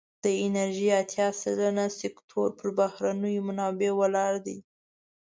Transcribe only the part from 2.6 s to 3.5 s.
بهرنیو